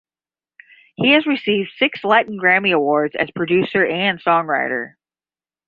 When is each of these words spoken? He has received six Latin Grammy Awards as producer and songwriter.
He 0.95 1.11
has 1.11 1.27
received 1.27 1.73
six 1.77 2.03
Latin 2.03 2.39
Grammy 2.39 2.73
Awards 2.73 3.13
as 3.13 3.29
producer 3.29 3.85
and 3.85 4.19
songwriter. 4.19 4.95